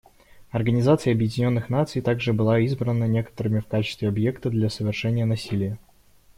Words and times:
Организация 0.49 1.13
Объединенных 1.13 1.69
Наций 1.69 2.01
также 2.01 2.33
была 2.33 2.59
избрана 2.61 3.03
некоторыми 3.03 3.59
в 3.59 3.67
качестве 3.67 4.07
объекта 4.07 4.49
для 4.49 4.67
совершения 4.67 5.25
насилия. 5.27 5.77